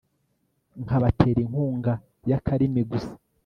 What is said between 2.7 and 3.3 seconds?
gusa